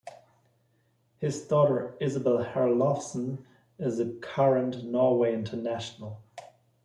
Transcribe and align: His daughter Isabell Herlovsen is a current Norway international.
His 1.19 1.45
daughter 1.47 1.95
Isabell 2.01 2.53
Herlovsen 2.53 3.45
is 3.77 3.99
a 3.99 4.13
current 4.13 4.83
Norway 4.83 5.31
international. 5.31 6.23